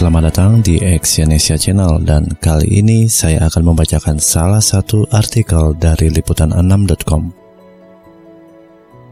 [0.00, 6.08] Selamat datang di Exyonesia Channel dan kali ini saya akan membacakan salah satu artikel dari
[6.08, 7.28] liputan6.com.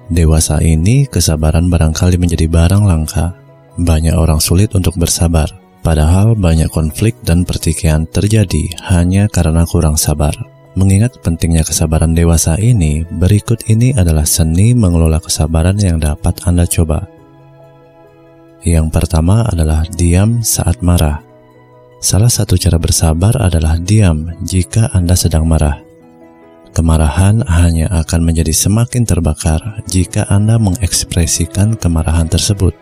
[0.09, 3.37] Dewasa ini kesabaran barangkali menjadi barang langka.
[3.77, 5.53] Banyak orang sulit untuk bersabar,
[5.85, 10.33] padahal banyak konflik dan pertikaian terjadi hanya karena kurang sabar.
[10.73, 17.18] Mengingat pentingnya kesabaran dewasa ini, berikut ini adalah seni mengelola kesabaran yang dapat Anda coba.
[18.69, 21.25] Yang pertama adalah diam saat marah.
[22.05, 25.81] Salah satu cara bersabar adalah diam jika Anda sedang marah.
[26.77, 32.77] Kemarahan hanya akan menjadi semakin terbakar jika Anda mengekspresikan kemarahan tersebut.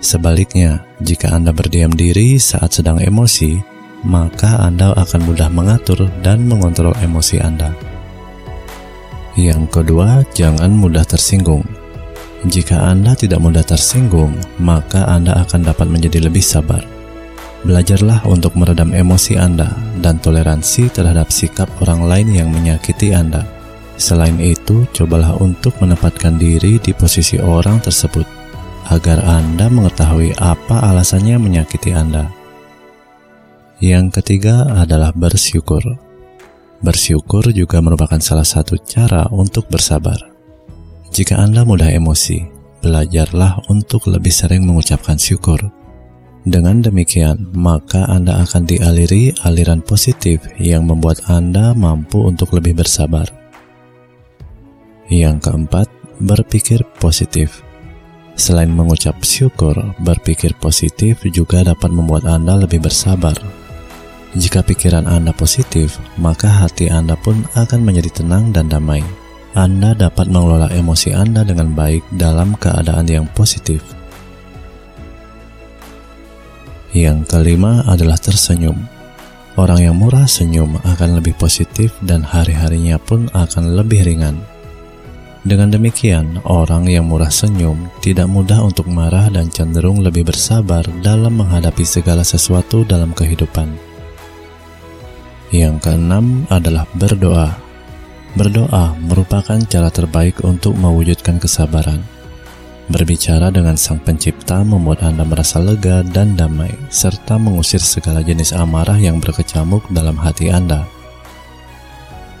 [0.00, 3.60] Sebaliknya, jika Anda berdiam diri saat sedang emosi,
[4.08, 7.68] maka Anda akan mudah mengatur dan mengontrol emosi Anda.
[9.36, 11.83] Yang kedua, jangan mudah tersinggung.
[12.44, 16.84] Jika Anda tidak mudah tersinggung, maka Anda akan dapat menjadi lebih sabar.
[17.64, 19.72] Belajarlah untuk meredam emosi Anda
[20.04, 23.48] dan toleransi terhadap sikap orang lain yang menyakiti Anda.
[23.96, 28.28] Selain itu, cobalah untuk menempatkan diri di posisi orang tersebut
[28.92, 32.28] agar Anda mengetahui apa alasannya menyakiti Anda.
[33.80, 35.80] Yang ketiga adalah bersyukur.
[36.84, 40.33] Bersyukur juga merupakan salah satu cara untuk bersabar.
[41.14, 42.42] Jika Anda mudah emosi,
[42.82, 45.62] belajarlah untuk lebih sering mengucapkan syukur.
[46.42, 53.30] Dengan demikian, maka Anda akan dialiri aliran positif yang membuat Anda mampu untuk lebih bersabar.
[55.06, 55.86] Yang keempat,
[56.18, 57.62] berpikir positif.
[58.34, 63.38] Selain mengucap syukur, berpikir positif juga dapat membuat Anda lebih bersabar.
[64.34, 69.23] Jika pikiran Anda positif, maka hati Anda pun akan menjadi tenang dan damai.
[69.54, 73.86] Anda dapat mengelola emosi Anda dengan baik dalam keadaan yang positif.
[76.90, 78.74] Yang kelima adalah tersenyum.
[79.54, 84.42] Orang yang murah senyum akan lebih positif dan hari-harinya pun akan lebih ringan.
[85.46, 91.38] Dengan demikian, orang yang murah senyum tidak mudah untuk marah dan cenderung lebih bersabar dalam
[91.38, 93.70] menghadapi segala sesuatu dalam kehidupan.
[95.54, 97.63] Yang keenam adalah berdoa.
[98.34, 102.02] Berdoa merupakan cara terbaik untuk mewujudkan kesabaran.
[102.90, 108.98] Berbicara dengan Sang Pencipta membuat Anda merasa lega dan damai, serta mengusir segala jenis amarah
[108.98, 110.84] yang berkecamuk dalam hati Anda.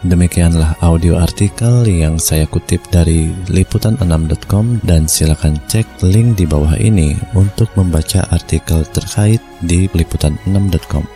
[0.04, 7.16] Demikianlah audio artikel yang saya kutip dari liputan6.com dan silakan cek link di bawah ini
[7.32, 11.08] untuk membaca artikel terkait di liputan6.com.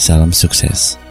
[0.00, 1.03] Salam sukses.